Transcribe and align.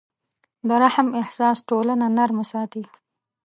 د 0.67 0.69
رحم 0.83 1.07
احساس 1.21 1.57
ټولنه 1.69 2.05
نرمه 2.17 2.45
ساتي. 2.51 2.83